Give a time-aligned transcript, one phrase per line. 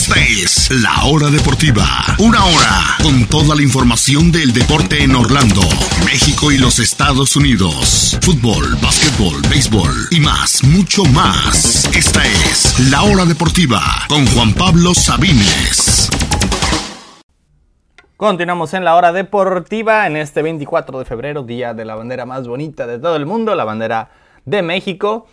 [0.00, 1.84] Esta es La Hora Deportiva.
[2.20, 5.60] Una hora con toda la información del deporte en Orlando,
[6.06, 8.18] México y los Estados Unidos.
[8.22, 11.84] Fútbol, básquetbol, béisbol y más, mucho más.
[11.94, 16.08] Esta es La Hora Deportiva con Juan Pablo Sabines.
[18.16, 22.48] Continuamos en la hora deportiva en este 24 de febrero, día de la bandera más
[22.48, 24.08] bonita de todo el mundo, la bandera
[24.46, 25.26] de México.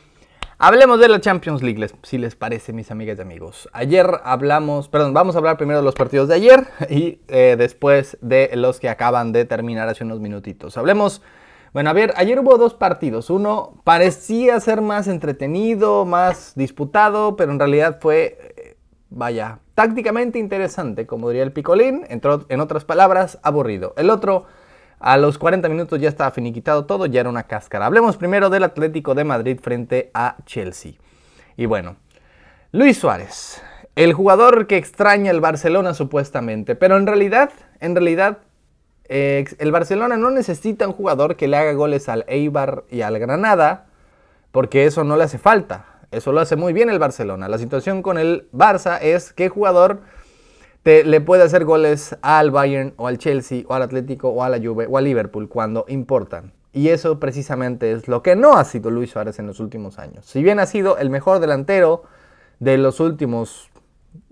[0.59, 3.69] Hablemos de la Champions League, si les parece, mis amigas y amigos.
[3.73, 8.18] Ayer hablamos, perdón, vamos a hablar primero de los partidos de ayer y eh, después
[8.21, 10.75] de los que acaban de terminar hace unos minutitos.
[10.75, 11.21] Hablemos,
[11.73, 13.29] bueno, a ver, ayer hubo dos partidos.
[13.29, 18.77] Uno parecía ser más entretenido, más disputado, pero en realidad fue, eh,
[19.11, 23.93] vaya, tácticamente interesante, como diría el Picolín, en otras palabras, aburrido.
[23.96, 24.46] El otro,
[25.00, 27.86] a los 40 minutos ya estaba finiquitado todo, ya era una cáscara.
[27.86, 30.93] Hablemos primero del Atlético de Madrid frente a Chelsea.
[31.55, 31.97] Y bueno,
[32.72, 33.61] Luis Suárez,
[33.95, 38.39] el jugador que extraña el Barcelona supuestamente, pero en realidad, en realidad,
[39.09, 43.17] eh, el Barcelona no necesita un jugador que le haga goles al Eibar y al
[43.19, 43.86] Granada,
[44.52, 45.86] porque eso no le hace falta.
[46.11, 47.49] Eso lo hace muy bien el Barcelona.
[47.49, 50.02] La situación con el Barça es qué jugador
[50.88, 54.57] le puede hacer goles al Bayern o al Chelsea o al Atlético o a la
[54.57, 56.53] Juve o al Liverpool cuando importan.
[56.71, 60.25] Y eso precisamente es lo que no ha sido Luis Suárez en los últimos años.
[60.25, 62.03] Si bien ha sido el mejor delantero
[62.59, 63.69] de los últimos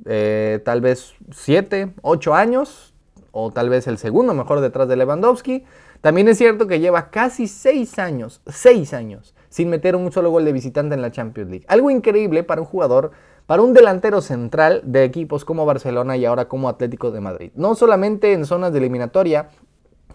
[0.05, 2.93] eh, tal vez 7, 8 años,
[3.31, 5.65] o tal vez el segundo mejor detrás de Lewandowski,
[5.99, 10.43] también es cierto que lleva casi 6 años, 6 años sin meter un solo gol
[10.43, 11.65] de visitante en la Champions League.
[11.69, 13.11] Algo increíble para un jugador,
[13.45, 17.51] para un delantero central de equipos como Barcelona y ahora como Atlético de Madrid.
[17.55, 19.49] No solamente en zonas de eliminatoria,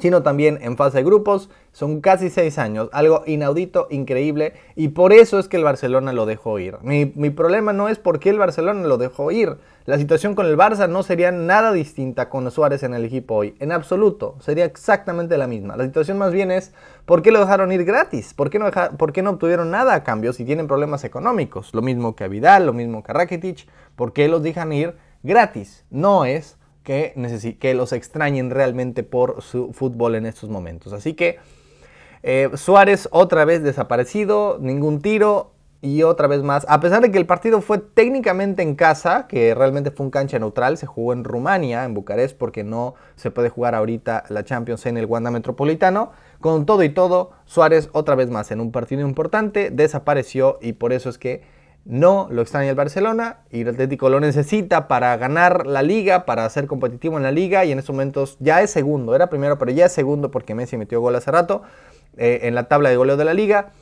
[0.01, 1.51] sino también en fase de grupos.
[1.73, 6.27] Son casi seis años, algo inaudito, increíble, y por eso es que el Barcelona lo
[6.27, 6.79] dejó ir.
[6.83, 9.57] Mi, mi, problema no es por qué el Barcelona lo dejó ir.
[9.87, 13.55] La situación con el Barça no sería nada distinta con Suárez en el equipo hoy,
[13.61, 15.77] en absoluto, sería exactamente la misma.
[15.77, 16.73] La situación más bien es
[17.07, 20.05] por qué lo dejaron ir gratis, por qué no, por qué no obtuvieron nada a
[20.05, 21.73] cambio si tienen problemas económicos.
[21.73, 23.67] Lo mismo que a Vidal, lo mismo que a Rakitic,
[23.97, 25.85] ¿por qué los dejan ir gratis?
[25.91, 30.93] No es que, que los extrañen realmente por su fútbol en estos momentos.
[30.93, 31.39] Así que
[32.23, 35.53] eh, Suárez otra vez desaparecido, ningún tiro
[35.83, 36.67] y otra vez más.
[36.69, 40.39] A pesar de que el partido fue técnicamente en casa, que realmente fue un cancha
[40.39, 44.85] neutral, se jugó en Rumania, en Bucarest, porque no se puede jugar ahorita la Champions
[44.87, 46.13] en el Wanda Metropolitano.
[46.41, 50.93] Con todo y todo, Suárez otra vez más en un partido importante desapareció y por
[50.93, 51.43] eso es que
[51.91, 56.49] no lo extraña el Barcelona y el Atlético lo necesita para ganar la liga, para
[56.49, 59.73] ser competitivo en la liga y en estos momentos ya es segundo, era primero pero
[59.73, 61.63] ya es segundo porque Messi metió gol hace rato
[62.17, 63.73] eh, en la tabla de goleo de la liga.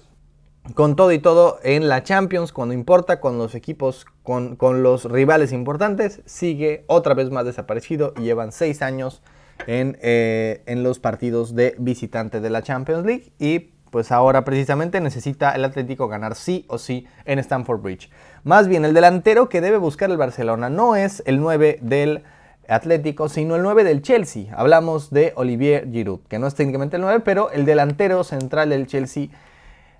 [0.74, 5.52] Con todo y todo en la Champions, cuando importa, con los equipos, con, los rivales
[5.52, 9.22] importantes, sigue otra vez más desaparecido y llevan seis años
[9.66, 15.00] en, eh, en los partidos de visitante de la Champions League y pues ahora precisamente
[15.00, 18.10] necesita el Atlético ganar sí o sí en Stamford Bridge.
[18.44, 22.24] Más bien, el delantero que debe buscar el Barcelona no es el 9 del
[22.68, 24.54] Atlético, sino el 9 del Chelsea.
[24.56, 28.86] Hablamos de Olivier Giroud, que no es técnicamente el 9, pero el delantero central del
[28.86, 29.28] Chelsea.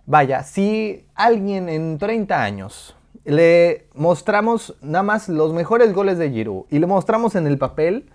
[0.07, 2.95] Vaya, si alguien en 30 años
[3.25, 8.09] le mostramos nada más los mejores goles de Giroud y le mostramos en el papel,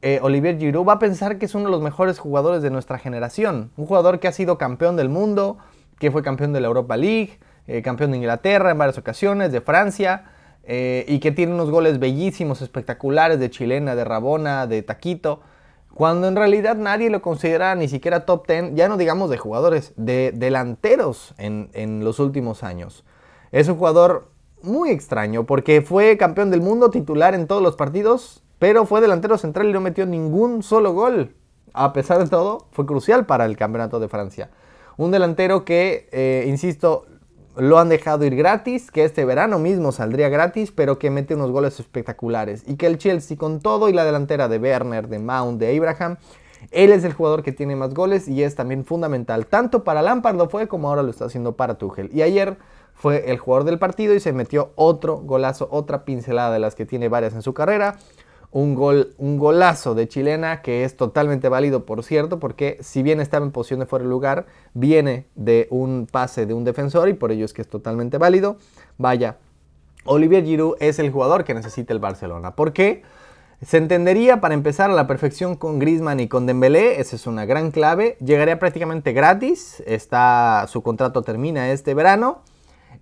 [0.00, 2.98] eh, Olivier Giroud va a pensar que es uno de los mejores jugadores de nuestra
[2.98, 3.72] generación.
[3.76, 5.58] Un jugador que ha sido campeón del mundo,
[5.98, 9.60] que fue campeón de la Europa League, eh, campeón de Inglaterra en varias ocasiones, de
[9.60, 10.24] Francia
[10.62, 15.40] eh, y que tiene unos goles bellísimos, espectaculares de chilena, de Rabona, de Taquito,
[15.94, 19.92] cuando en realidad nadie lo considera ni siquiera top 10, ya no digamos de jugadores,
[19.96, 23.04] de delanteros en, en los últimos años.
[23.50, 24.30] Es un jugador
[24.62, 29.38] muy extraño porque fue campeón del mundo titular en todos los partidos, pero fue delantero
[29.38, 31.34] central y no metió ningún solo gol.
[31.74, 34.50] A pesar de todo, fue crucial para el campeonato de Francia.
[34.96, 37.06] Un delantero que, eh, insisto,
[37.56, 41.50] lo han dejado ir gratis, que este verano mismo saldría gratis, pero que mete unos
[41.50, 42.62] goles espectaculares.
[42.66, 46.16] Y que el Chelsea, con todo y la delantera de Werner, de Mount, de Abraham,
[46.70, 49.46] él es el jugador que tiene más goles y es también fundamental.
[49.46, 52.10] Tanto para Lampard lo fue como ahora lo está haciendo para Tuchel.
[52.12, 52.56] Y ayer
[52.94, 56.86] fue el jugador del partido y se metió otro golazo, otra pincelada de las que
[56.86, 57.96] tiene varias en su carrera.
[58.50, 63.20] Un, gol, un golazo de chilena que es totalmente válido, por cierto, porque si bien
[63.20, 67.12] estaba en posición de fuera de lugar, viene de un pase de un defensor y
[67.12, 68.56] por ello es que es totalmente válido.
[68.96, 69.36] Vaya,
[70.04, 72.54] Olivier Giroud es el jugador que necesita el Barcelona.
[72.54, 73.02] ¿Por qué?
[73.60, 77.44] Se entendería para empezar a la perfección con Griezmann y con Dembélé, esa es una
[77.44, 78.16] gran clave.
[78.24, 82.42] Llegaría prácticamente gratis, está, su contrato termina este verano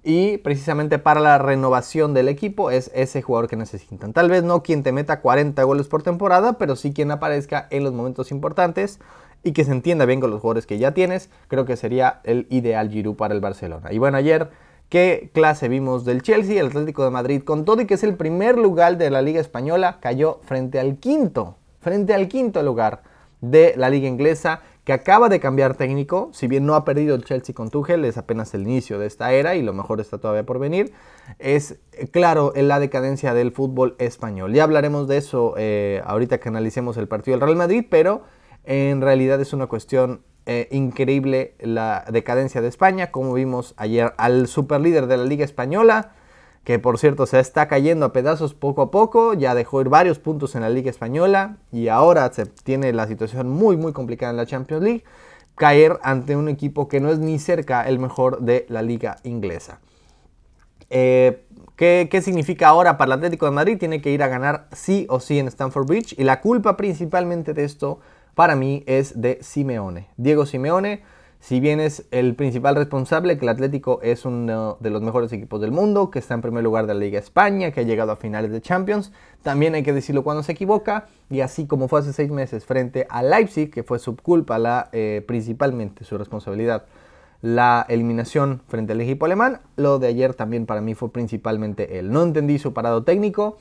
[0.09, 4.13] Y precisamente para la renovación del equipo es ese jugador que necesitan.
[4.13, 7.83] Tal vez no quien te meta 40 goles por temporada, pero sí quien aparezca en
[7.83, 9.01] los momentos importantes
[9.43, 11.29] y que se entienda bien con los jugadores que ya tienes.
[11.49, 13.93] Creo que sería el ideal Giroud para el Barcelona.
[13.93, 14.49] Y bueno, ayer
[14.91, 18.15] qué clase vimos del Chelsea, el Atlético de Madrid, con todo y que es el
[18.15, 23.03] primer lugar de la Liga Española, cayó frente al quinto, frente al quinto lugar
[23.41, 27.25] de la Liga Inglesa que acaba de cambiar técnico, si bien no ha perdido el
[27.25, 30.47] Chelsea con Tuchel, es apenas el inicio de esta era y lo mejor está todavía
[30.47, 30.93] por venir,
[31.41, 34.55] es eh, claro en la decadencia del fútbol español.
[34.55, 38.23] Ya hablaremos de eso eh, ahorita que analicemos el partido del Real Madrid, pero
[38.63, 44.47] en realidad es una cuestión eh, increíble la decadencia de España, como vimos ayer al
[44.47, 46.13] superlíder de la Liga Española,
[46.67, 50.19] que por cierto se está cayendo a pedazos poco a poco, ya dejó ir varios
[50.19, 54.37] puntos en la Liga Española y ahora se tiene la situación muy muy complicada en
[54.37, 55.05] la Champions League,
[55.55, 59.79] caer ante un equipo que no es ni cerca el mejor de la Liga Inglesa.
[60.91, 61.45] Eh,
[61.77, 63.79] ¿qué, ¿Qué significa ahora para el Atlético de Madrid?
[63.79, 67.55] Tiene que ir a ganar sí o sí en Stamford Bridge y la culpa principalmente
[67.55, 68.01] de esto
[68.35, 70.09] para mí es de Simeone.
[70.17, 71.05] Diego Simeone
[71.41, 75.61] si bien es el principal responsable, que el Atlético es uno de los mejores equipos
[75.61, 78.17] del mundo, que está en primer lugar de la Liga España, que ha llegado a
[78.17, 79.13] finales de Champions,
[79.43, 83.07] también hay que decirlo cuando se equivoca, y así como fue hace seis meses frente
[83.11, 86.85] a Leipzig, que fue su culpa, la, eh, principalmente su responsabilidad,
[87.43, 92.11] la eliminación frente al equipo alemán, lo de ayer también para mí fue principalmente él.
[92.11, 93.59] No entendí su parado técnico,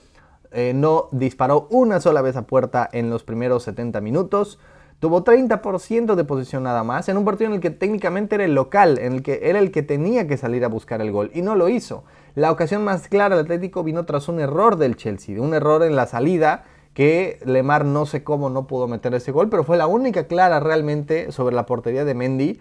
[0.52, 4.58] eh, no disparó una sola vez a puerta en los primeros 70 minutos,
[5.00, 8.56] Tuvo 30% de posición nada más en un partido en el que técnicamente era el
[8.56, 11.42] local, en el que era el que tenía que salir a buscar el gol y
[11.42, 12.06] no lo hizo.
[12.34, 15.96] La ocasión más clara del Atlético vino tras un error del Chelsea, un error en
[15.96, 16.64] la salida
[16.94, 20.62] que Lemar no sé cómo no pudo meter ese gol, pero fue la única clara
[20.62, 22.60] realmente sobre la portería de Mendy.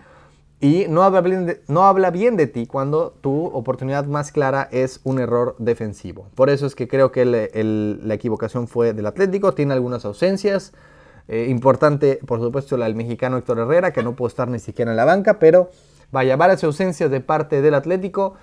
[0.61, 4.69] Y no habla, bien de, no habla bien de ti cuando tu oportunidad más clara
[4.73, 6.27] es un error defensivo.
[6.35, 9.53] Por eso es que creo que la equivocación fue del Atlético.
[9.53, 10.73] Tiene algunas ausencias.
[11.29, 14.91] Eh, importante, por supuesto, la del mexicano Héctor Herrera, que no pudo estar ni siquiera
[14.91, 15.71] en la banca, pero
[16.13, 18.35] vaya, varias ausencias de parte del Atlético,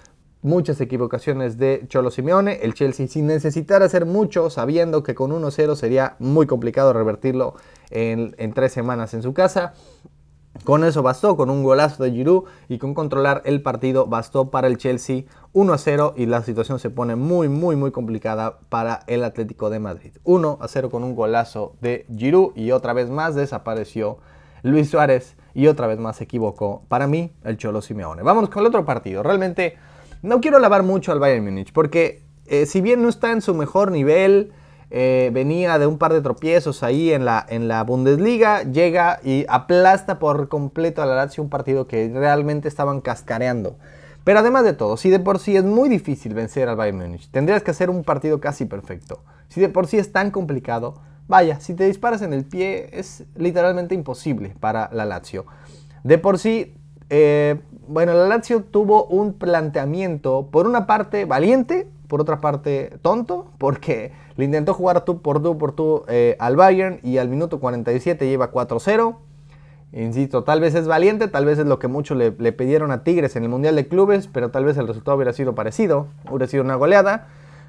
[0.42, 5.76] muchas equivocaciones de Cholo Simeone, el Chelsea sin necesitar hacer mucho, sabiendo que con 1-0
[5.76, 7.54] sería muy complicado revertirlo
[7.92, 9.74] en, en tres semanas en su casa.
[10.66, 14.68] Con eso bastó, con un golazo de Giroud y con controlar el partido bastó para
[14.68, 19.02] el Chelsea 1 a 0 y la situación se pone muy muy muy complicada para
[19.08, 20.12] el Atlético de Madrid.
[20.24, 24.20] 1 a 0 con un golazo de Giroud y otra vez más desapareció
[24.64, 28.24] Luis Suárez y otra vez más se equivocó para mí el Cholo Simeone.
[28.24, 29.24] Vámonos con el otro partido.
[29.24, 29.78] Realmente
[30.22, 33.54] no quiero alabar mucho al Bayern Múnich porque eh, si bien no está en su
[33.54, 34.54] mejor nivel,
[34.90, 39.46] eh, venía de un par de tropiezos ahí en la, en la Bundesliga, llega y
[39.48, 43.78] aplasta por completo a la Lazio un partido que realmente estaban cascareando.
[44.24, 47.30] Pero además de todo, si de por sí es muy difícil vencer al Bayern Múnich,
[47.32, 49.24] tendrías que hacer un partido casi perfecto.
[49.50, 50.96] Si de por sí es tan complicado,
[51.28, 55.46] vaya, si te disparas en el pie es literalmente imposible para la Lazio.
[56.04, 56.76] De por sí,
[57.10, 63.48] eh, bueno, la Lazio tuvo un planteamiento, por una parte valiente, por otra parte tonto,
[63.58, 67.60] porque le intentó jugar tú por tú por tú eh, al Bayern y al minuto
[67.60, 69.16] 47 lleva 4-0.
[69.94, 73.04] Insisto, tal vez es valiente, tal vez es lo que muchos le, le, pidieron a
[73.04, 76.48] Tigres en el Mundial de Clubes, pero tal vez el resultado hubiera sido parecido, hubiera
[76.48, 77.28] sido una goleada,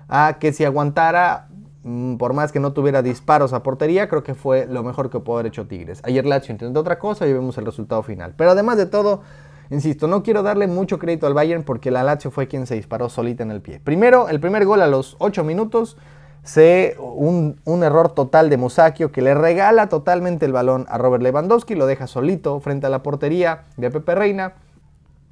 [0.08, 1.48] a que si aguantara,
[1.82, 5.18] mm, por más que no tuviera disparos a portería, creo que fue lo mejor que
[5.18, 6.00] pudo haber hecho Tigres.
[6.04, 8.34] Ayer Lazio intentó otra cosa y vemos el resultado final.
[8.36, 9.22] Pero además de todo,
[9.70, 13.08] insisto, no quiero darle mucho crédito al Bayern porque la Lazio fue quien se disparó
[13.08, 13.80] solita en el pie.
[13.80, 15.96] Primero, el primer gol a los 8 minutos
[16.42, 21.74] se un, error total de Musakio que le regala totalmente el balón a Robert Lewandowski,
[21.74, 24.54] lo deja solito frente a la portería de Pepe Reina.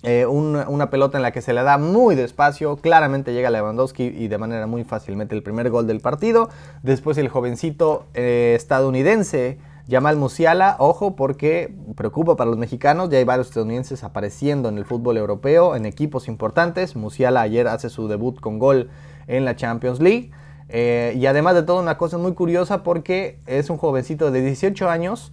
[0.03, 4.29] Eh, una pelota en la que se le da muy despacio, claramente llega Lewandowski y
[4.29, 6.49] de manera muy fácil mete el primer gol del partido.
[6.83, 9.59] Después el jovencito eh, estadounidense
[9.91, 14.85] Jamal Musiala, ojo porque preocupa para los mexicanos, ya hay varios estadounidenses apareciendo en el
[14.85, 16.95] fútbol europeo, en equipos importantes.
[16.97, 18.89] Musiala ayer hace su debut con gol
[19.27, 20.31] en la Champions League.
[20.73, 24.89] Eh, y además de todo, una cosa muy curiosa porque es un jovencito de 18
[24.89, 25.33] años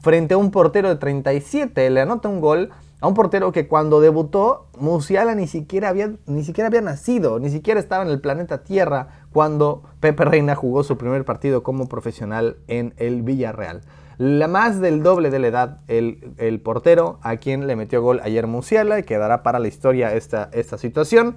[0.00, 1.90] frente a un portero de 37.
[1.90, 6.44] Le anota un gol a un portero que cuando debutó, Musiala ni siquiera había, ni
[6.44, 10.96] siquiera había nacido, ni siquiera estaba en el planeta Tierra cuando Pepe Reina jugó su
[10.96, 13.82] primer partido como profesional en el Villarreal.
[14.18, 18.46] La más del doble de la edad, el, portero a quien le metió gol ayer
[18.46, 21.36] Musiala y quedará para la historia esta, esta situación.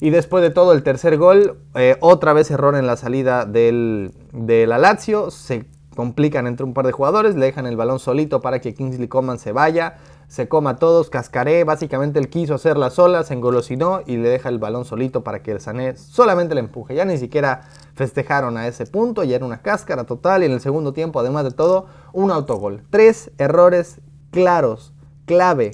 [0.00, 4.12] Y después de todo, el tercer gol, eh, otra vez error en la salida del,
[4.32, 5.30] de la Lazio.
[5.30, 9.08] Se complican entre un par de jugadores, le dejan el balón solito para que Kingsley
[9.08, 9.96] Coman se vaya,
[10.28, 14.48] se coma a todos, cascaré, básicamente él quiso hacerla sola, se engolosinó y le deja
[14.50, 16.94] el balón solito para que el Sané solamente le empuje.
[16.94, 17.62] Ya ni siquiera
[17.94, 21.42] festejaron a ese punto, ya era una cáscara total y en el segundo tiempo, además
[21.42, 22.84] de todo, un autogol.
[22.90, 24.00] Tres errores
[24.30, 24.92] claros,
[25.26, 25.72] clave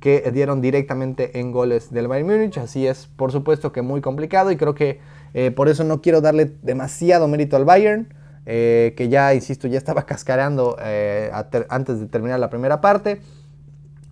[0.00, 2.58] que dieron directamente en goles del Bayern Múnich.
[2.58, 5.00] Así es, por supuesto que muy complicado y creo que
[5.34, 8.14] eh, por eso no quiero darle demasiado mérito al Bayern,
[8.46, 11.30] eh, que ya, insisto, ya estaba cascareando eh,
[11.68, 13.20] antes de terminar la primera parte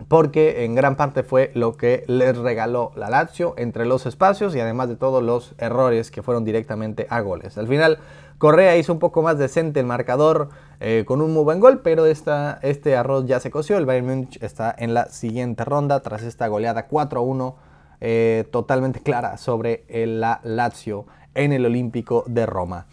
[0.07, 4.59] porque en gran parte fue lo que les regaló la Lazio entre los espacios y
[4.59, 7.57] además de todos los errores que fueron directamente a goles.
[7.57, 7.99] Al final,
[8.37, 10.49] Correa hizo un poco más decente el marcador
[10.79, 13.77] eh, con un muy buen gol, pero esta, este arroz ya se coció.
[13.77, 17.55] El Bayern Múnich está en la siguiente ronda tras esta goleada 4-1
[18.01, 22.87] eh, totalmente clara sobre la Lazio en el Olímpico de Roma.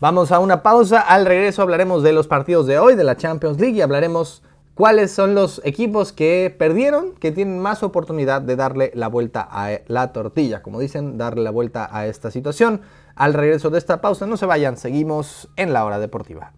[0.00, 1.00] Vamos a una pausa.
[1.00, 4.42] Al regreso hablaremos de los partidos de hoy de la Champions League y hablaremos
[4.74, 9.80] cuáles son los equipos que perdieron, que tienen más oportunidad de darle la vuelta a
[9.86, 12.82] la tortilla, como dicen, darle la vuelta a esta situación.
[13.14, 16.52] Al regreso de esta pausa, no se vayan, seguimos en la hora deportiva.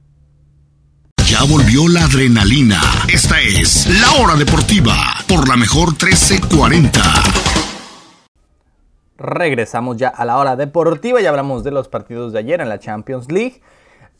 [1.27, 2.81] Ya volvió la adrenalina.
[3.13, 4.95] Esta es la hora deportiva
[5.29, 7.01] por la mejor 1340.
[9.19, 12.79] Regresamos ya a la hora deportiva y hablamos de los partidos de ayer en la
[12.79, 13.61] Champions League.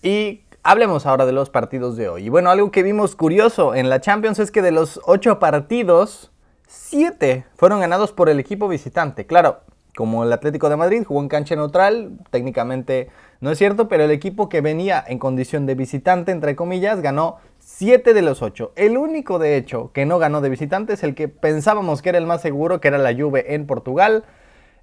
[0.03, 2.25] Y Hablemos ahora de los partidos de hoy.
[2.25, 6.33] Y bueno, algo que vimos curioso en la Champions es que de los ocho partidos,
[6.67, 9.27] siete fueron ganados por el equipo visitante.
[9.27, 9.61] Claro,
[9.97, 14.11] como el Atlético de Madrid jugó en cancha neutral, técnicamente no es cierto, pero el
[14.11, 18.73] equipo que venía en condición de visitante, entre comillas, ganó siete de los ocho.
[18.75, 22.19] El único, de hecho, que no ganó de visitante es el que pensábamos que era
[22.19, 24.25] el más seguro, que era la Juve en Portugal.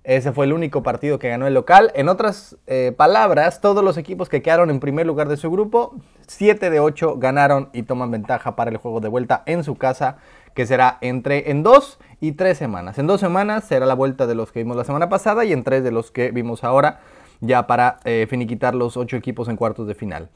[0.03, 1.91] Ese fue el único partido que ganó el local.
[1.95, 5.95] En otras eh, palabras, todos los equipos que quedaron en primer lugar de su grupo,
[6.27, 10.17] 7 de 8 ganaron y toman ventaja para el juego de vuelta en su casa,
[10.55, 12.97] que será entre en 2 y 3 semanas.
[12.97, 15.63] En 2 semanas será la vuelta de los que vimos la semana pasada y en
[15.63, 16.99] 3 de los que vimos ahora,
[17.39, 20.29] ya para eh, finiquitar los 8 equipos en cuartos de final.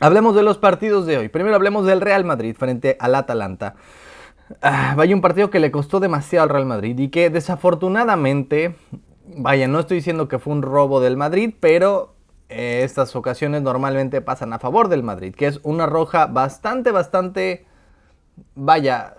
[0.00, 1.28] Hablemos de los partidos de hoy.
[1.28, 3.76] Primero hablemos del Real Madrid frente al Atalanta.
[4.62, 8.74] Ah, vaya un partido que le costó demasiado al Real Madrid y que desafortunadamente,
[9.36, 12.14] vaya, no estoy diciendo que fue un robo del Madrid, pero
[12.48, 17.64] eh, estas ocasiones normalmente pasan a favor del Madrid, que es una roja bastante, bastante,
[18.56, 19.14] vaya,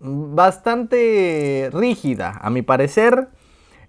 [0.00, 3.28] bastante rígida, a mi parecer,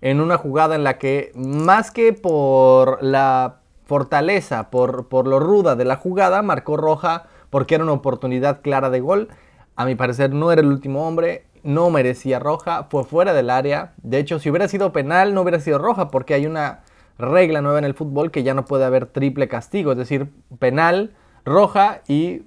[0.02, 5.76] en una jugada en la que más que por la fortaleza, por, por lo ruda
[5.76, 9.30] de la jugada, marcó roja porque era una oportunidad clara de gol
[9.76, 13.94] a mi parecer no era el último hombre, no merecía roja, fue fuera del área.
[14.04, 16.82] De hecho, si hubiera sido penal, no hubiera sido roja, porque hay una
[17.18, 21.14] regla nueva en el fútbol que ya no puede haber triple castigo, es decir, penal,
[21.46, 22.44] roja y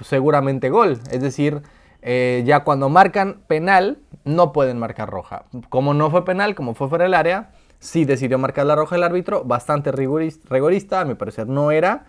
[0.00, 0.98] seguramente gol.
[1.10, 1.62] Es decir,
[2.02, 5.44] eh, ya cuando marcan penal, no pueden marcar roja.
[5.68, 9.02] Como no fue penal, como fue fuera del área, sí decidió marcar la roja el
[9.02, 12.04] árbitro, bastante rigorista, a mi parecer no era.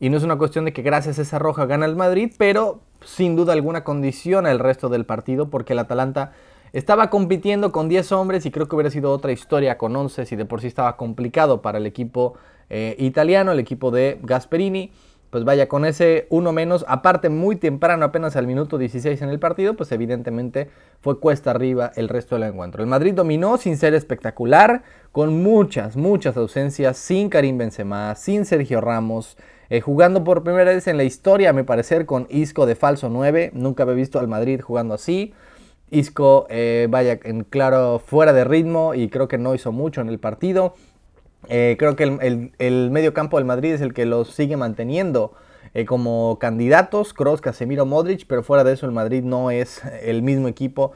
[0.00, 2.80] Y no es una cuestión de que gracias a esa roja gana el Madrid, pero
[3.04, 6.32] sin duda alguna condiciona el resto del partido porque el Atalanta
[6.72, 10.36] estaba compitiendo con 10 hombres y creo que hubiera sido otra historia con 11 si
[10.36, 12.34] de por sí estaba complicado para el equipo
[12.70, 14.90] eh, italiano, el equipo de Gasperini.
[15.28, 19.38] Pues vaya, con ese uno menos, aparte muy temprano, apenas al minuto 16 en el
[19.38, 20.70] partido, pues evidentemente
[21.02, 22.82] fue cuesta arriba el resto del encuentro.
[22.82, 28.80] El Madrid dominó sin ser espectacular, con muchas, muchas ausencias, sin Karim Benzema, sin Sergio
[28.80, 29.36] Ramos,
[29.70, 33.08] eh, jugando por primera vez en la historia, a mi parecer, con Isco de falso
[33.08, 33.52] 9.
[33.54, 35.32] Nunca había visto al Madrid jugando así.
[35.92, 40.08] Isco, eh, vaya, en claro, fuera de ritmo y creo que no hizo mucho en
[40.08, 40.74] el partido.
[41.48, 42.02] Eh, creo que
[42.58, 45.32] el, medio campo del Madrid es el que los sigue manteniendo
[45.86, 50.48] como candidatos, Kroos, Casemiro, Modric, pero fuera de eso el Madrid no es el mismo
[50.48, 50.92] equipo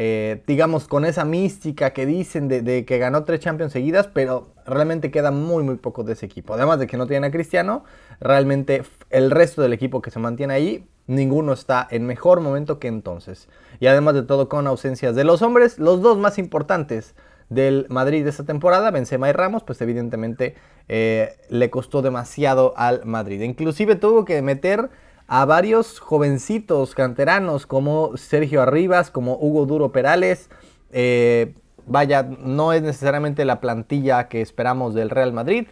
[0.00, 5.10] eh, digamos, con esa mística que dicen de, que ganó tres Champions seguidas, pero realmente
[5.10, 6.54] queda muy, muy poco de ese equipo.
[6.54, 7.82] Además de que no tiene a Cristiano,
[8.20, 12.86] realmente el resto del equipo que se mantiene ahí, ninguno está en mejor momento que
[12.86, 13.48] entonces.
[13.80, 17.16] Y además de todo, con ausencias de los hombres, los dos más importantes
[17.48, 20.54] del Madrid de esta temporada, Benzema y Ramos, pues evidentemente
[20.86, 23.40] eh, le costó demasiado al Madrid.
[23.40, 24.90] Inclusive tuvo que meter
[25.28, 30.48] a varios jovencitos canteranos como Sergio Arribas, como Hugo Duro Perales.
[30.90, 31.54] Eh,
[31.86, 35.68] vaya, no es necesariamente la plantilla que esperamos del Real Madrid.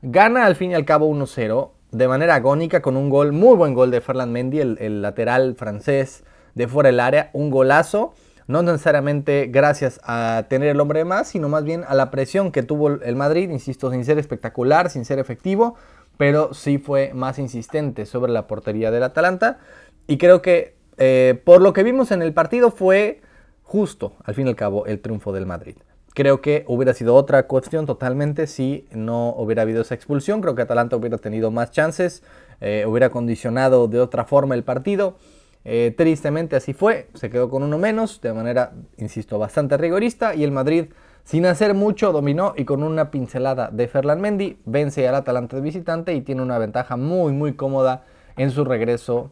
[0.00, 3.74] Gana al fin y al cabo 1-0 de manera agónica con un gol, muy buen
[3.74, 6.22] gol de Ferland Mendy, el, lateral francés
[6.54, 8.14] de fuera del área, un golazo.
[8.46, 12.52] No necesariamente gracias a tener el hombre de más, sino más bien a la presión
[12.52, 15.76] que tuvo el Madrid, insisto, sin ser espectacular, sin ser efectivo,
[16.20, 19.58] pero sí fue más insistente sobre la portería del Atalanta.
[20.06, 23.22] Y creo que eh, por lo que vimos en el partido fue
[23.62, 25.76] justo, al fin y al cabo, el triunfo del Madrid.
[26.12, 30.42] Creo que hubiera sido otra cuestión totalmente si no hubiera habido esa expulsión.
[30.42, 32.22] Creo que Atalanta hubiera tenido más chances,
[32.60, 35.16] eh, hubiera condicionado de otra forma el partido.
[35.64, 40.34] Eh, tristemente así fue, se quedó con uno menos, de manera, insisto, bastante rigorista.
[40.34, 40.90] Y el Madrid,
[41.30, 45.62] sin hacer mucho, dominó y con una pincelada de Ferland Mendy, vence al Atalanta de
[45.62, 48.02] visitante y tiene una ventaja muy, muy cómoda
[48.36, 49.30] en su regreso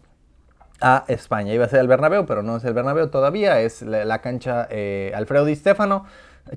[0.81, 1.53] a España.
[1.53, 5.11] Iba a ser el Bernabéu, pero no es el Bernabéu todavía, es la, cancha eh,
[5.13, 6.05] Alfredo Di Stefano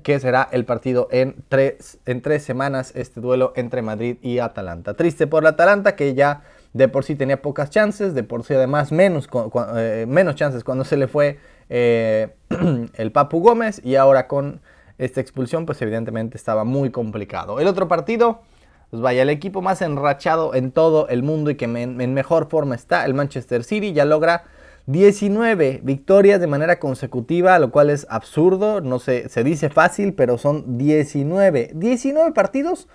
[0.04, 4.94] que será el partido en tres, en tres semanas, este duelo entre Madrid y Atalanta.
[4.94, 8.54] Triste por la Atalanta, que ya de por sí tenía pocas chances, de por sí
[8.54, 9.28] además menos,
[9.74, 12.36] eh, menos chances cuando se le fue eh,
[12.94, 14.60] el Papu Gómez y ahora con
[15.04, 17.60] esta expulsión pues evidentemente estaba muy complicado.
[17.60, 18.42] El otro partido,
[18.90, 22.74] pues vaya, el equipo más enrachado en todo el mundo y que en mejor forma
[22.74, 24.44] está, el Manchester City, ya logra
[24.86, 30.38] 19 victorias de manera consecutiva, lo cual es absurdo, no sé, se dice fácil, pero
[30.38, 31.70] son 19.
[31.74, 32.88] 19 partidos,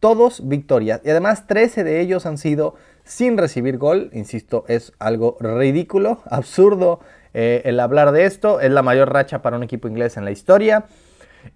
[0.00, 1.00] todos victorias.
[1.04, 2.74] Y además 13 de ellos han sido
[3.04, 4.10] sin recibir gol.
[4.12, 7.00] Insisto, es algo ridículo, absurdo
[7.32, 8.60] eh, el hablar de esto.
[8.60, 10.84] Es la mayor racha para un equipo inglés en la historia.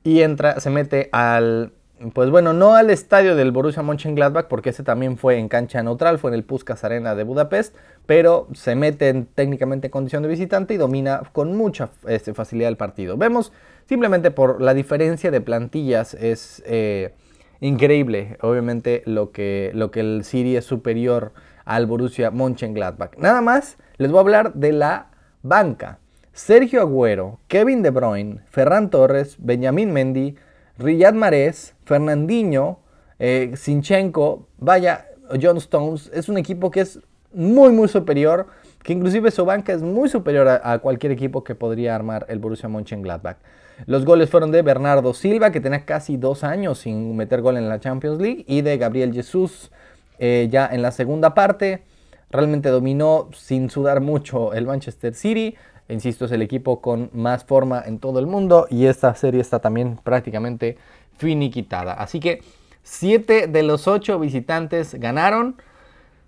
[0.04, 1.72] Y entra, se mete al
[2.14, 6.18] pues bueno, no al estadio del Borussia Mönchengladbach, porque ese también fue en cancha neutral,
[6.18, 7.74] fue en el Puskas Arena de Budapest,
[8.06, 12.76] pero se mete técnicamente en condición de visitante y domina con mucha este, facilidad el
[12.76, 13.16] partido.
[13.16, 13.52] Vemos
[13.86, 17.14] simplemente por la diferencia de plantillas es eh,
[17.60, 21.32] increíble, obviamente lo que, lo que el City es superior
[21.64, 23.16] al Borussia Mönchengladbach.
[23.18, 25.10] Nada más les voy a hablar de la
[25.42, 25.98] banca.
[26.38, 30.36] Sergio Agüero, Kevin De Bruyne, Ferran Torres, Benjamín Mendy,
[30.78, 32.78] Riyad Mahrez, Fernandinho,
[33.18, 35.08] eh, Sinchenko, vaya,
[35.42, 37.00] John Stones, es un equipo que es
[37.32, 38.46] muy, muy superior,
[38.84, 42.68] que inclusive su banca es muy superior a, cualquier equipo que podría armar el Borussia
[42.68, 43.38] Mönchengladbach.
[43.86, 47.68] Los goles fueron de Bernardo Silva, que tenía casi dos años sin meter gol en
[47.68, 49.72] la Champions League, y de Gabriel Jesús
[50.20, 51.82] eh, ya en la segunda parte.
[52.30, 55.56] Realmente dominó sin sudar mucho el Manchester City.
[55.88, 59.60] Insisto, es el equipo con más forma en todo el mundo y esta serie está
[59.60, 60.76] también prácticamente
[61.16, 61.94] finiquitada.
[61.94, 62.42] Así que
[62.82, 65.56] 7 de los 8 visitantes ganaron.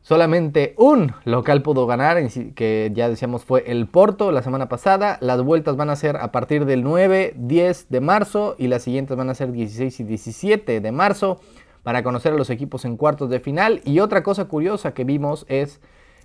[0.02, 2.16] Solamente un local pudo ganar,
[2.54, 5.18] que ya decíamos fue el Porto la semana pasada.
[5.20, 9.14] Las vueltas van a ser a partir del 9, 10 de marzo y las siguientes
[9.16, 11.38] van a ser 16 y 17 de marzo
[11.82, 13.82] para conocer a los equipos en cuartos de final.
[13.84, 15.80] Y otra cosa curiosa que vimos es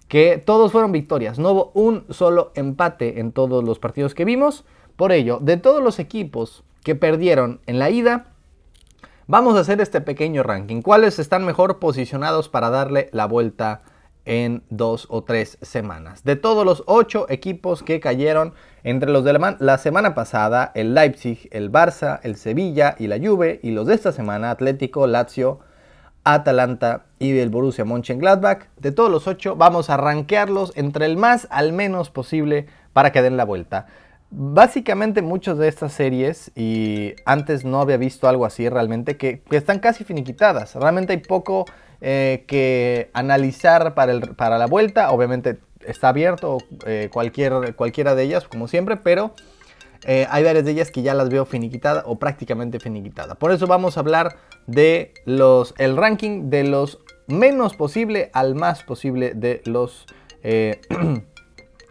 [0.07, 4.65] que todos fueron victorias, no hubo un solo empate en todos los partidos que vimos.
[4.95, 8.27] Por ello, de todos los equipos que perdieron en la ida,
[9.27, 10.81] vamos a hacer este pequeño ranking.
[10.81, 13.81] ¿Cuáles están mejor posicionados para darle la vuelta
[14.25, 16.23] en dos o tres semanas?
[16.23, 21.49] De todos los ocho equipos que cayeron entre los de la, semana pasada, el Leipzig,
[21.51, 25.59] el Barça, el Sevilla y la Juve, y los de esta semana, Atlético, Lazio,
[26.25, 28.65] Atalanta y el Borussia Mönchengladbach.
[28.77, 33.21] De todos los ocho, vamos a rankearlos entre el más al menos posible para que
[33.21, 33.85] den la vuelta.
[34.31, 39.79] Básicamente muchas de estas series, y antes no había visto algo así realmente, que, están
[39.79, 40.75] casi finiquitadas.
[40.75, 41.65] Realmente hay poco
[42.01, 45.11] eh, que analizar para, el, para, la vuelta.
[45.11, 49.35] Obviamente está abierto eh, cualquier, cualquiera de ellas, como siempre, pero
[50.03, 53.37] eh, hay varias de ellas que ya las veo finiquitadas o prácticamente finiquitadas.
[53.37, 58.83] Por eso vamos a hablar de los, el ranking de los menos posible al más
[58.83, 60.05] posible de los,
[60.43, 60.81] eh,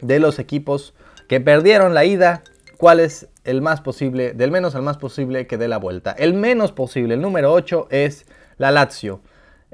[0.01, 0.95] de los equipos
[1.29, 2.43] que perdieron la ida.
[2.77, 6.12] ¿Cuál es el más posible, del menos al más posible que dé la vuelta?
[6.12, 8.27] El menos posible, el número 8, es
[8.59, 9.21] la Lazio.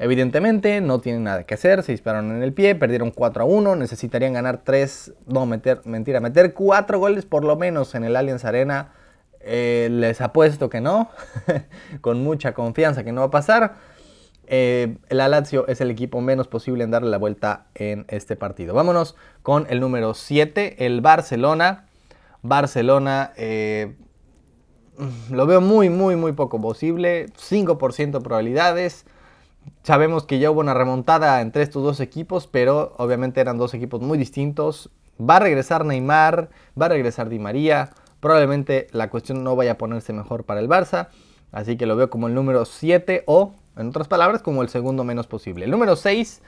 [0.03, 3.77] Evidentemente no tienen nada que hacer, se dispararon en el pie, perdieron 4 a 1,
[3.77, 8.47] necesitarían ganar 3, no, meter, mentira, meter 4 goles por lo menos en el Allianz
[8.47, 8.95] Arena.
[9.41, 11.11] Eh, les apuesto que no,
[12.01, 13.75] con mucha confianza que no va a pasar.
[14.47, 18.73] Eh, la Lazio es el equipo menos posible en darle la vuelta en este partido.
[18.73, 21.89] Vámonos con el número 7, el Barcelona.
[22.41, 23.97] Barcelona eh,
[25.31, 27.27] lo veo muy, muy, muy poco posible.
[27.37, 29.05] 5% probabilidades.
[29.83, 34.01] Sabemos que ya hubo una remontada entre estos dos equipos, pero obviamente eran dos equipos
[34.01, 34.91] muy distintos.
[35.21, 37.91] Va a regresar Neymar, va a regresar Di María.
[38.21, 41.09] Probablemente la cuestión no vaya a ponerse mejor para el Barça.
[41.53, 45.05] Así que lo veo como el número 7 o, en otras palabras, como el segundo
[45.05, 45.65] menos posible.
[45.65, 46.43] El número 6,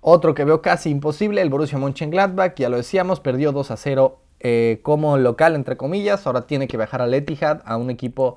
[0.00, 2.54] otro que veo casi imposible, el Borussia Mönchengladbach.
[2.56, 6.26] Ya lo decíamos, perdió 2 a 0 eh, como local, entre comillas.
[6.26, 8.36] Ahora tiene que viajar al Etihad, a un equipo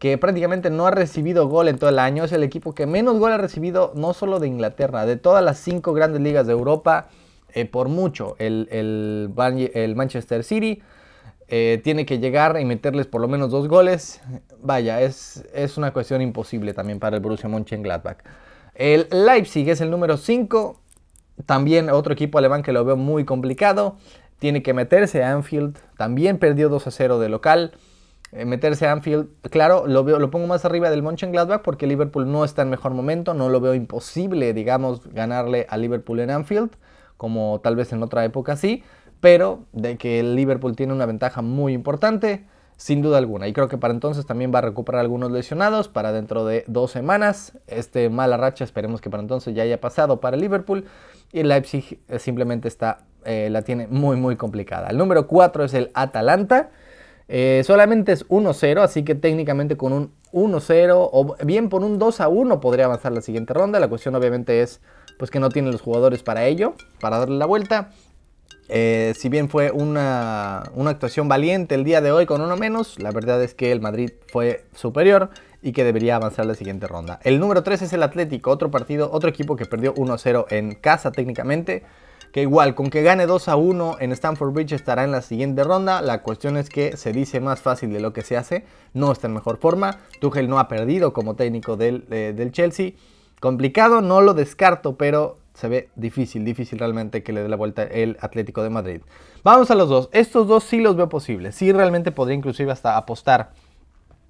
[0.00, 2.24] que prácticamente no ha recibido gol en todo el año.
[2.24, 5.58] Es el equipo que menos gol ha recibido, no solo de Inglaterra, de todas las
[5.58, 7.08] cinco grandes ligas de Europa,
[7.52, 8.34] eh, por mucho.
[8.38, 10.80] El, el, Manchester City
[11.48, 14.22] eh, tiene que llegar y meterles por lo menos dos goles.
[14.62, 18.24] Vaya, es, es una cuestión imposible también para el Borussia Mönchengladbach.
[18.74, 20.80] El Leipzig es el número 5.
[21.44, 23.96] También otro equipo alemán que lo veo muy complicado.
[24.38, 25.76] Tiene que meterse a Anfield.
[25.98, 27.72] También perdió 2 a 0 de local.
[28.32, 32.30] Eh, meterse a Anfield, claro, lo, veo, lo pongo más arriba del Mönchengladbach porque Liverpool
[32.30, 33.34] no está en mejor momento.
[33.34, 36.70] No lo veo imposible, digamos, ganarle a Liverpool en Anfield.
[37.16, 38.82] Como tal vez en otra época sí.
[39.20, 42.44] Pero de que el Liverpool tiene una ventaja muy importante
[42.80, 43.46] sin duda alguna.
[43.46, 46.90] Y creo que para entonces también va a recuperar algunos lesionados para dentro de dos
[46.90, 47.52] semanas.
[47.66, 50.86] Este mala racha esperemos que para entonces ya haya pasado para Liverpool.
[51.30, 54.88] Y Leipzig eh, simplemente está, eh, la tiene muy muy complicada.
[54.88, 56.70] El número 4 es el Atalanta.
[57.32, 62.58] Eh, solamente es 1-0, así que técnicamente con un 1-0 o bien por un 2-1
[62.58, 63.78] podría avanzar la siguiente ronda.
[63.78, 64.80] La cuestión obviamente es
[65.16, 67.90] pues que no tiene los jugadores para ello, para darle la vuelta.
[68.68, 73.12] Eh, si bien fue una, actuación valiente el día de hoy con uno menos, la
[73.12, 75.30] verdad es que el Madrid fue superior
[75.62, 77.20] y que debería avanzar la siguiente ronda.
[77.22, 81.12] El número 3 es el Atlético, otro partido, otro equipo que perdió 1-0 en casa
[81.12, 81.84] técnicamente,
[82.32, 86.00] que igual con que gane 2-1 en Stamford Bridge estará en la siguiente ronda.
[86.02, 88.64] La cuestión es que se dice más fácil de lo que se hace,
[88.94, 89.98] no está en mejor forma.
[90.20, 92.92] Tuchel no ha perdido como técnico del, eh, del Chelsea.
[93.40, 97.82] Complicado, no lo descarto, pero se ve difícil, difícil realmente que le dé la vuelta
[97.82, 99.00] el Atlético de Madrid.
[99.42, 100.08] Vamos a los dos.
[100.12, 101.54] Estos dos sí los veo posibles.
[101.54, 103.50] Sí realmente podría inclusive hasta apostar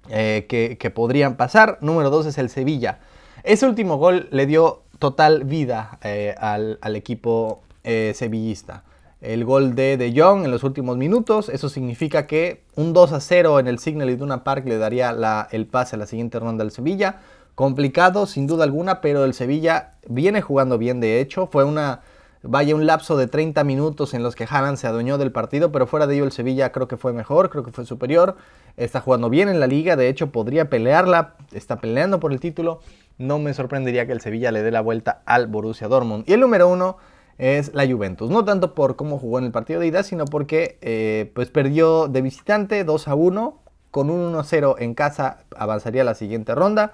[0.09, 1.77] eh, que, podrían pasar.
[1.81, 2.99] Número dos es el Sevilla.
[3.43, 8.83] Ese último gol le dio total vida eh, al, equipo eh, sevillista.
[9.21, 13.19] El gol de De Jong en los últimos minutos, eso significa que un 2 a
[13.19, 16.71] 0 en el Signal Iduna Park le daría el pase a la siguiente ronda al
[16.71, 17.19] Sevilla.
[17.53, 21.45] Complicado, sin duda alguna, pero el Sevilla viene jugando bien, de hecho.
[21.45, 21.99] Fue una,
[22.41, 25.85] vaya, un lapso de 30 minutos en los que Haaland se adueñó del partido, pero
[25.85, 28.37] fuera de ello el Sevilla creo que fue mejor, creo que fue superior.
[28.75, 32.79] Está jugando bien en la liga, de hecho podría pelearla, está peleando por el título.
[33.19, 36.23] No me sorprendería que el Sevilla le dé la vuelta al Borussia Dortmund.
[36.27, 36.97] Y el número uno
[37.37, 38.29] es la Juventus.
[38.29, 42.07] No tanto por cómo jugó en el partido de ida, sino porque eh, pues perdió
[42.07, 43.57] de visitante 2 a 1.
[43.91, 46.93] Con un 1-0 en casa avanzaría a la siguiente ronda.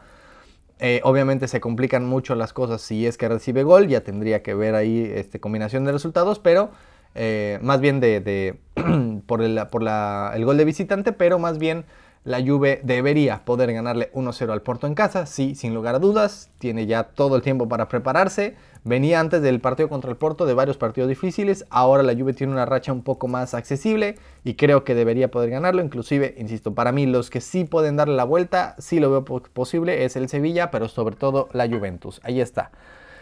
[0.79, 4.53] Eh, obviamente se complican mucho las cosas si es que recibe gol, ya tendría que
[4.53, 6.69] ver ahí este, combinación de resultados, pero
[7.15, 8.59] eh, más bien de,
[9.25, 11.85] por, el, por el gol de visitante, pero más bien
[12.27, 16.49] la Juve debería poder ganarle 1-0 al Porto en casa, sí, sin lugar a dudas,
[16.57, 20.53] tiene ya todo el tiempo para prepararse, venía antes del partido contra el Porto de
[20.53, 24.83] varios partidos difíciles, ahora la Juve tiene una racha un poco más accesible y creo
[24.83, 28.75] que debería poder ganarlo, inclusive, insisto, para mí los que sí pueden darle la vuelta,
[28.77, 32.71] sí lo veo posible, es el Sevilla, pero sobre todo la Juventus, ahí está.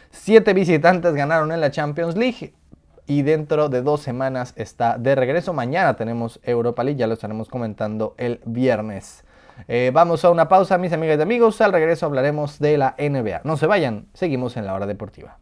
[0.09, 2.55] Siete visitantes ganaron en la Champions League,
[3.07, 5.53] y dentro de dos semanas está de regreso.
[5.53, 9.23] Mañana tenemos Europa League, ya lo estaremos comentando el viernes.
[9.67, 11.61] Eh, vamos a una pausa, mis amigas y amigos.
[11.61, 13.41] Al regreso hablaremos de la NBA.
[13.43, 15.37] No se vayan, seguimos en la hora deportiva.